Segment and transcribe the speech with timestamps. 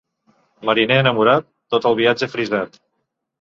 [0.69, 1.45] Mariner enamorat,
[1.75, 2.81] tot el viatge ha frisat.